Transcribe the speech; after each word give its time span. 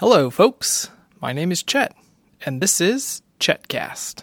Hello, 0.00 0.30
folks. 0.30 0.90
My 1.20 1.32
name 1.32 1.50
is 1.50 1.60
Chet, 1.64 1.92
and 2.46 2.60
this 2.60 2.80
is 2.80 3.20
Chetcast. 3.40 4.22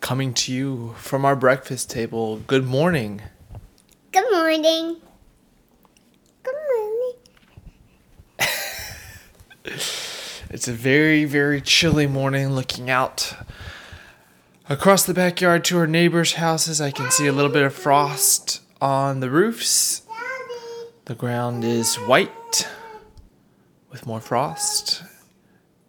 Coming 0.00 0.34
to 0.34 0.52
you 0.52 0.94
from 0.98 1.24
our 1.24 1.34
breakfast 1.34 1.88
table. 1.88 2.36
Good 2.46 2.66
morning. 2.66 3.22
Good 4.12 4.30
morning. 4.30 4.98
Good 6.42 6.54
morning. 6.54 7.14
It's 10.50 10.68
a 10.68 10.72
very, 10.72 11.24
very 11.24 11.60
chilly 11.60 12.06
morning 12.06 12.50
looking 12.50 12.88
out 12.88 13.34
across 14.68 15.04
the 15.04 15.14
backyard 15.14 15.64
to 15.66 15.78
our 15.78 15.86
neighbors' 15.86 16.34
houses. 16.34 16.80
I 16.80 16.90
can 16.90 17.10
see 17.10 17.26
a 17.26 17.32
little 17.32 17.50
bit 17.50 17.62
of 17.62 17.74
frost 17.74 18.60
on 18.80 19.20
the 19.20 19.30
roofs. 19.30 20.02
The 21.04 21.14
ground 21.14 21.64
is 21.64 21.96
white 21.96 22.68
with 23.90 24.06
more 24.06 24.20
frost. 24.20 25.02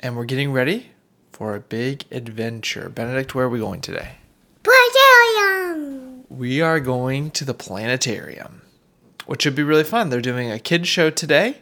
And 0.00 0.16
we're 0.16 0.24
getting 0.24 0.52
ready 0.52 0.90
for 1.32 1.54
a 1.54 1.60
big 1.60 2.04
adventure. 2.10 2.88
Benedict, 2.88 3.34
where 3.34 3.46
are 3.46 3.48
we 3.48 3.58
going 3.58 3.80
today? 3.80 4.16
Planetarium. 4.62 6.24
We 6.28 6.60
are 6.60 6.80
going 6.80 7.30
to 7.32 7.44
the 7.44 7.54
planetarium, 7.54 8.62
which 9.26 9.42
should 9.42 9.56
be 9.56 9.62
really 9.62 9.84
fun. 9.84 10.10
They're 10.10 10.20
doing 10.20 10.50
a 10.50 10.58
kid 10.58 10.86
show 10.86 11.10
today, 11.10 11.58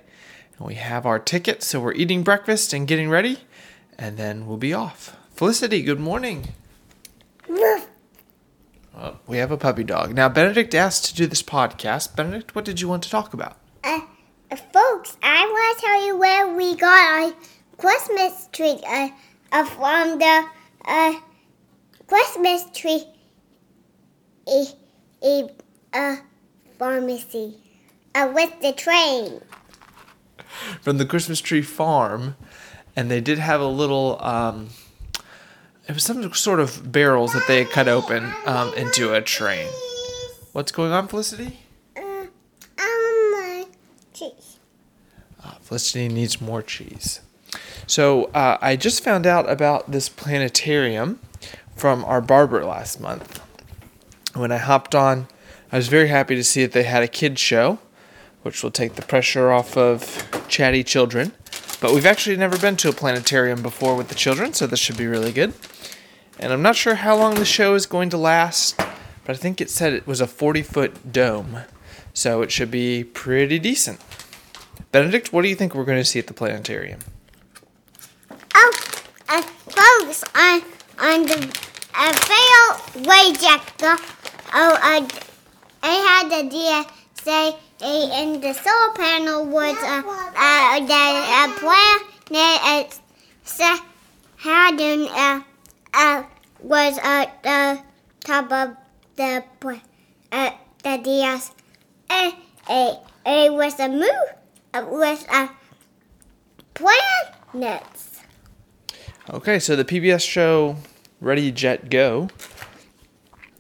we 0.65 0.75
have 0.75 1.07
our 1.07 1.19
tickets, 1.19 1.67
so 1.67 1.81
we're 1.81 1.95
eating 1.95 2.23
breakfast 2.23 2.73
and 2.73 2.87
getting 2.87 3.09
ready, 3.09 3.39
and 3.99 4.17
then 4.17 4.47
we'll 4.47 4.57
be 4.57 4.73
off. 4.73 5.17
Felicity, 5.35 5.83
good 5.83 6.01
morning. 6.01 6.49
Uh, 8.95 9.13
we 9.27 9.39
have 9.39 9.51
a 9.51 9.57
puppy 9.57 9.85
dog. 9.85 10.15
Now, 10.15 10.29
Benedict 10.29 10.75
asked 10.75 11.07
to 11.07 11.15
do 11.15 11.27
this 11.27 11.43
podcast. 11.43 12.15
Benedict, 12.15 12.55
what 12.55 12.65
did 12.65 12.81
you 12.81 12.89
want 12.89 13.03
to 13.03 13.11
talk 13.11 13.33
about? 13.33 13.57
Uh, 13.83 14.01
uh, 14.51 14.57
folks, 14.57 15.17
I 15.23 15.45
want 15.47 15.79
to 15.79 15.85
tell 15.85 16.07
you 16.07 16.17
where 16.17 16.55
we 16.55 16.77
got 16.77 17.23
our 17.23 17.33
Christmas 17.79 18.49
tree 18.53 18.79
uh, 18.87 19.09
uh, 19.51 19.65
from 19.65 20.19
the 20.19 20.47
uh, 20.85 21.15
Christmas 22.07 22.65
tree 22.73 23.05
a, 24.49 24.67
a, 25.23 25.51
uh, 25.93 26.17
pharmacy 26.79 27.57
uh, 28.15 28.31
with 28.35 28.61
the 28.61 28.73
train. 28.73 29.41
From 30.81 30.99
the 30.99 31.07
Christmas 31.07 31.41
Tree 31.41 31.63
Farm, 31.63 32.37
and 32.95 33.11
they 33.11 33.21
did 33.21 33.39
have 33.39 33.61
a 33.61 33.67
little. 33.67 34.23
Um, 34.23 34.71
it 35.89 35.95
was 35.95 36.05
some 36.05 36.33
sort 36.35 36.61
of 36.61 36.93
barrels 36.93 37.33
that 37.33 37.47
they 37.49 37.65
had 37.65 37.71
cut 37.71 37.89
open 37.89 38.33
um, 38.47 38.73
into 38.75 39.13
a 39.13 39.21
train. 39.21 39.67
What's 40.53 40.71
going 40.71 40.93
on, 40.93 41.09
Felicity? 41.09 41.61
Uh, 41.97 42.01
um, 42.01 42.31
uh, 42.79 43.65
cheese. 44.13 44.59
Uh, 45.43 45.55
Felicity 45.61 46.09
needs 46.09 46.41
more 46.41 46.63
cheese. 46.63 47.21
So 47.87 48.25
uh, 48.27 48.59
I 48.61 48.77
just 48.77 49.03
found 49.03 49.27
out 49.27 49.51
about 49.51 49.91
this 49.91 50.09
planetarium 50.09 51.19
from 51.75 52.05
our 52.05 52.21
barber 52.21 52.65
last 52.65 53.01
month. 53.01 53.41
When 54.35 54.53
I 54.53 54.59
hopped 54.59 54.95
on, 54.95 55.27
I 55.71 55.77
was 55.77 55.89
very 55.89 56.09
happy 56.09 56.35
to 56.37 56.45
see 56.45 56.63
that 56.63 56.73
they 56.73 56.85
had 56.85 57.03
a 57.03 57.09
kids 57.09 57.41
show, 57.41 57.79
which 58.43 58.63
will 58.63 58.71
take 58.71 58.95
the 58.95 59.03
pressure 59.03 59.51
off 59.51 59.77
of 59.77 60.29
chatty 60.49 60.85
children. 60.85 61.33
But 61.81 61.93
we've 61.93 62.07
actually 62.07 62.37
never 62.37 62.59
been 62.59 62.77
to 62.77 62.89
a 62.91 62.93
planetarium 62.93 63.63
before 63.63 63.97
with 63.97 64.09
the 64.09 64.15
children, 64.15 64.53
so 64.53 64.67
this 64.67 64.79
should 64.79 64.97
be 64.97 65.07
really 65.07 65.33
good. 65.33 65.53
And 66.39 66.53
I'm 66.53 66.63
not 66.63 66.77
sure 66.77 66.95
how 66.97 67.17
long 67.17 67.35
the 67.35 67.45
show 67.45 67.75
is 67.75 67.87
going 67.87 68.11
to 68.11 68.17
last, 68.17 68.77
but 68.77 69.35
I 69.35 69.35
think 69.35 69.61
it 69.61 69.71
said 69.71 69.93
it 69.93 70.07
was 70.07 70.21
a 70.21 70.27
40 70.27 70.63
foot 70.63 71.13
dome, 71.13 71.59
so 72.15 72.43
it 72.43 72.51
should 72.51 72.71
be 72.71 73.05
pretty 73.05 73.59
decent. 73.59 74.01
Benedict, 74.93 75.33
what 75.33 75.43
do 75.43 75.49
you 75.49 75.57
think 75.57 75.75
we're 75.75 75.85
going 75.85 75.99
to 75.99 76.05
see 76.05 76.19
at 76.19 76.27
the 76.27 76.35
planetarium? 76.35 77.01
Oh, 78.55 78.73
uh, 79.29 79.43
folks, 79.43 80.23
on 80.35 80.63
on 80.99 81.23
the 81.27 81.49
uh, 81.95 82.13
fail 82.13 83.03
projector, 83.03 83.97
oh, 84.55 84.79
uh, 84.83 85.09
I 85.83 85.89
had 85.89 86.31
the 86.31 86.47
idea 86.47 86.85
say 87.25 87.55
uh, 87.83 88.21
in 88.21 88.41
the 88.41 88.53
solar 88.53 88.93
panel 88.95 89.47
was 89.47 89.77
a, 89.79 90.03
uh, 90.07 90.81
the 90.81 91.05
uh, 91.39 91.49
planet 91.59 93.01
uh, 93.61 93.77
Saturn 94.39 95.07
uh, 95.09 95.41
uh, 95.95 96.23
was 96.61 96.99
at 97.03 97.43
the 97.43 97.81
top 98.25 98.51
of 98.53 98.77
the 99.17 99.45
uh, 100.33 100.51
the 100.83 100.99
DS. 101.03 101.53
Uh, 102.11 102.33
uh, 102.69 102.95
it 103.27 103.53
was 103.53 103.79
a 103.79 103.89
moon 103.89 104.09
uh, 104.75 104.85
with 104.89 105.27
a 105.31 105.51
planets. 106.75 108.21
Okay, 109.31 109.59
so 109.59 109.77
the 109.77 109.85
PBS 109.85 110.29
show 110.29 110.77
Ready 111.21 111.53
Jet 111.53 111.89
Go 111.91 112.29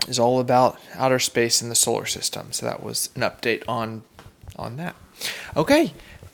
is 0.08 0.18
all 0.18 0.40
about 0.40 0.78
outer 0.94 1.18
space 1.18 1.60
and 1.62 1.70
the 1.70 1.74
solar 1.74 2.06
system. 2.06 2.52
So 2.52 2.66
that 2.66 2.82
was 2.82 3.10
an 3.14 3.22
update 3.22 3.62
on 3.68 4.02
on 4.56 4.76
that. 4.76 4.96
Okay, 5.56 5.92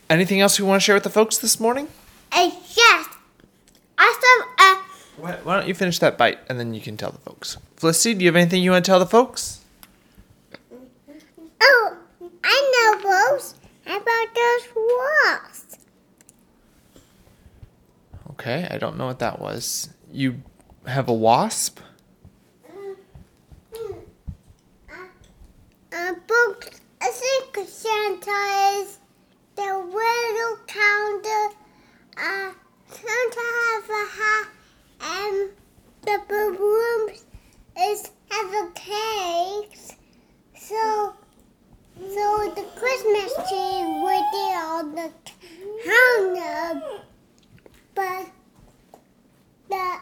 anything 0.09 0.41
else 0.41 0.57
you 0.59 0.65
want 0.65 0.81
to 0.81 0.85
share 0.85 0.95
with 0.95 1.03
the 1.03 1.09
folks 1.09 1.37
this 1.37 1.59
morning? 1.59 1.87
Uh, 2.31 2.51
yes. 2.75 3.07
Awesome. 3.97 4.49
Uh, 4.57 4.75
Why, 5.17 5.31
why 5.43 5.57
don't 5.57 5.67
you 5.67 5.73
finish 5.73 5.99
that 5.99 6.17
bite 6.17 6.39
and 6.47 6.59
then 6.59 6.73
you 6.73 6.81
can 6.81 6.95
tell 6.97 7.11
the 7.11 7.17
folks. 7.19 7.57
Felicity, 7.75 8.15
do 8.15 8.21
you 8.25 8.27
have 8.29 8.35
anything 8.35 8.63
you 8.63 8.71
want 8.71 8.85
to 8.85 8.89
tell 8.89 8.99
the 8.99 9.05
folks? 9.05 9.61
oh, 11.61 11.97
I 12.43 12.71
know, 13.03 13.09
folks. 13.31 13.55
About 13.85 14.35
those 14.35 14.67
wasps. 14.75 15.77
Okay, 18.31 18.67
I 18.69 18.77
don't 18.77 18.97
know 18.97 19.07
what 19.07 19.19
that 19.19 19.39
was. 19.39 19.89
You 20.11 20.41
have 20.85 21.09
a 21.09 21.13
wasp? 21.13 21.79
Uh, 25.91 26.13
folks, 26.27 26.81
I 27.01 27.09
think 27.11 27.67
Santa 27.67 28.81
is 28.81 28.99
the 29.55 29.61
little 29.63 30.57
counter. 30.67 31.55
Uh, 32.17 32.51
Santa 32.89 33.47
has 33.59 33.89
a 33.89 34.05
hat, 34.17 34.47
and 35.01 35.49
the 36.03 36.21
balloons 36.27 37.25
is 37.79 38.11
has 38.29 38.53
a 38.53 38.71
cakes. 38.75 39.95
So, 40.55 41.13
so 41.97 42.53
the 42.55 42.65
Christmas 42.77 43.33
tree 43.49 43.83
would 44.03 44.27
be 44.31 44.47
on 44.55 44.95
the 44.95 45.11
counter, 45.89 46.81
but 47.95 48.25
the 49.69 49.97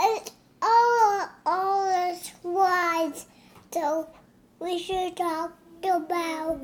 it's 0.00 0.32
all 0.62 2.08
is 2.10 2.32
wise. 2.42 3.26
So 3.72 4.08
we 4.58 4.78
should 4.78 5.16
talk 5.16 5.52
about 5.84 6.60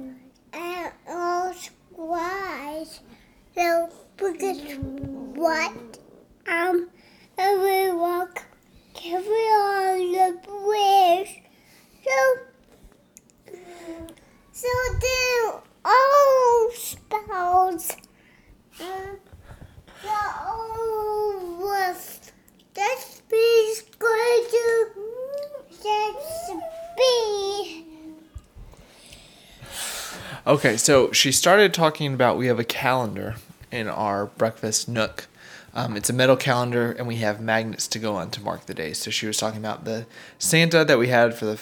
uh, 0.53 0.91
all 1.09 1.55
squads. 1.55 3.01
So 3.55 3.91
because 4.17 4.61
what 5.35 5.73
um 6.47 6.89
and 7.39 7.62
we 7.62 7.93
walk 7.93 8.43
carefully 8.95 9.51
on 9.69 10.12
the 10.12 10.29
bridge. 10.47 11.43
So 12.05 12.19
so 14.53 14.69
the 15.01 15.62
all 15.85 16.71
spells 16.73 17.97
uh, 18.81 19.15
the 20.03 20.21
all 20.47 21.59
was 21.61 22.33
that 22.75 22.99
is 23.33 23.83
going 23.99 24.44
to 24.50 24.91
just 25.83 26.53
be 26.97 27.85
Okay, 30.55 30.77
so 30.77 31.11
she 31.11 31.33
started 31.33 31.75
talking 31.75 32.15
about 32.15 32.39
we 32.39 32.47
have 32.47 32.61
a 32.61 32.65
calendar 32.65 33.35
in 33.73 33.89
our 33.89 34.27
breakfast 34.27 34.89
nook. 34.89 35.27
Um, 35.75 35.97
it's 35.97 36.09
a 36.09 36.12
metal 36.12 36.37
calendar, 36.37 36.93
and 36.93 37.09
we 37.09 37.17
have 37.17 37.41
magnets 37.41 37.89
to 37.89 37.99
go 37.99 38.15
on 38.15 38.31
to 38.31 38.41
mark 38.41 38.67
the 38.67 38.73
days. 38.73 38.99
So 38.99 39.11
she 39.11 39.27
was 39.27 39.37
talking 39.37 39.59
about 39.59 39.85
the 39.85 40.06
Santa 40.39 40.85
that 40.85 40.97
we 40.97 41.09
had 41.09 41.35
for 41.35 41.45
the 41.47 41.61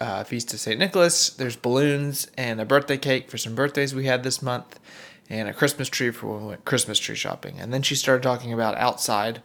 uh, 0.00 0.24
feast 0.24 0.54
of 0.54 0.60
Saint 0.60 0.78
Nicholas. 0.78 1.28
There's 1.28 1.54
balloons 1.54 2.30
and 2.38 2.62
a 2.62 2.64
birthday 2.64 2.96
cake 2.96 3.30
for 3.30 3.36
some 3.36 3.54
birthdays 3.54 3.94
we 3.94 4.06
had 4.06 4.22
this 4.22 4.40
month, 4.40 4.80
and 5.28 5.46
a 5.46 5.52
Christmas 5.52 5.90
tree 5.90 6.10
for 6.10 6.28
when 6.28 6.40
we 6.40 6.48
went 6.48 6.64
Christmas 6.64 6.98
tree 6.98 7.16
shopping. 7.16 7.60
And 7.60 7.74
then 7.74 7.82
she 7.82 7.94
started 7.94 8.22
talking 8.22 8.54
about 8.54 8.74
outside, 8.78 9.42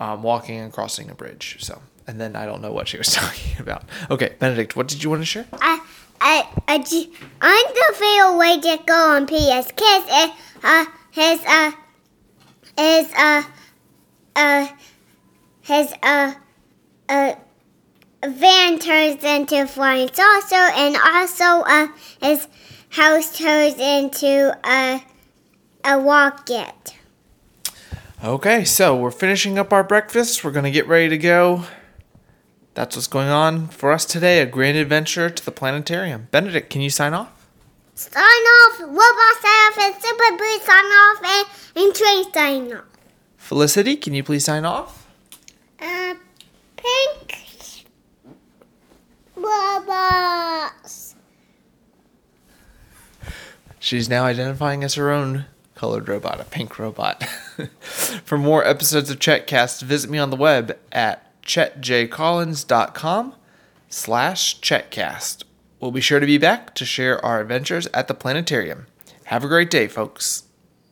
um, 0.00 0.24
walking 0.24 0.58
and 0.58 0.72
crossing 0.72 1.08
a 1.08 1.14
bridge. 1.14 1.58
So, 1.60 1.82
and 2.08 2.20
then 2.20 2.34
I 2.34 2.46
don't 2.46 2.62
know 2.62 2.72
what 2.72 2.88
she 2.88 2.98
was 2.98 3.06
talking 3.14 3.60
about. 3.60 3.84
Okay, 4.10 4.34
Benedict, 4.40 4.74
what 4.74 4.88
did 4.88 5.04
you 5.04 5.10
want 5.10 5.22
to 5.22 5.26
share? 5.26 5.46
I, 5.62 5.83
I, 6.34 6.48
I, 6.66 7.08
I'm 7.40 7.66
the 7.74 7.94
favorite 7.94 8.38
way 8.38 8.60
to 8.60 8.84
go 8.84 8.94
on 8.94 9.26
PBS 9.26 9.76
Kids. 9.76 10.06
It, 10.08 10.32
uh, 10.64 10.84
his, 11.12 11.40
uh, 11.46 11.72
his 12.76 13.12
uh 13.14 13.42
uh 14.34 14.66
his 15.62 15.92
uh 16.02 16.34
uh 17.08 17.34
van 18.26 18.78
turns 18.78 19.22
into 19.22 19.66
flying 19.66 20.10
saucer, 20.12 20.56
and 20.56 20.96
also 20.96 21.44
uh 21.44 21.88
his 22.20 22.48
house 22.90 23.36
turns 23.36 23.74
into 23.78 24.56
a 24.64 25.02
a 25.84 26.00
rocket. 26.00 26.94
Okay, 28.22 28.64
so 28.64 28.96
we're 28.96 29.10
finishing 29.10 29.58
up 29.58 29.72
our 29.72 29.84
breakfast. 29.84 30.42
We're 30.42 30.50
going 30.50 30.64
to 30.64 30.70
get 30.70 30.88
ready 30.88 31.10
to 31.10 31.18
go. 31.18 31.66
That's 32.74 32.96
what's 32.96 33.06
going 33.06 33.28
on 33.28 33.68
for 33.68 33.92
us 33.92 34.04
today 34.04 34.40
a 34.40 34.46
grand 34.46 34.76
adventure 34.76 35.30
to 35.30 35.44
the 35.44 35.52
planetarium. 35.52 36.26
Benedict, 36.32 36.70
can 36.70 36.80
you 36.80 36.90
sign 36.90 37.14
off? 37.14 37.48
Sign 37.94 38.22
off, 38.22 38.80
Robot 38.80 39.36
sign 39.40 39.60
off, 39.70 39.78
and 39.78 39.94
Super 39.94 40.36
Boo 40.36 40.58
sign 40.60 40.84
off, 40.84 41.22
and, 41.24 41.84
and 41.84 41.94
Trey 41.94 42.24
sign 42.34 42.72
off. 42.72 42.84
Felicity, 43.36 43.94
can 43.94 44.12
you 44.12 44.24
please 44.24 44.44
sign 44.44 44.64
off? 44.64 45.06
Uh, 45.80 46.14
pink 46.76 47.84
robots. 49.36 51.14
She's 53.78 54.08
now 54.08 54.24
identifying 54.24 54.82
as 54.82 54.94
her 54.94 55.12
own 55.12 55.44
colored 55.76 56.08
robot, 56.08 56.40
a 56.40 56.44
pink 56.44 56.76
robot. 56.80 57.22
For 57.80 58.36
more 58.36 58.66
episodes 58.66 59.10
of 59.10 59.20
Chetcast, 59.20 59.82
visit 59.82 60.10
me 60.10 60.18
on 60.18 60.30
the 60.30 60.36
web 60.36 60.76
at 60.90 61.33
chetjcollins.com 61.44 63.34
slash 63.88 64.60
chetcast. 64.60 65.44
We'll 65.80 65.90
be 65.90 66.00
sure 66.00 66.20
to 66.20 66.26
be 66.26 66.38
back 66.38 66.74
to 66.76 66.84
share 66.84 67.22
our 67.24 67.40
adventures 67.40 67.86
at 67.92 68.08
the 68.08 68.14
planetarium. 68.14 68.86
Have 69.24 69.44
a 69.44 69.48
great 69.48 69.70
day, 69.70 69.86
folks. 69.86 70.43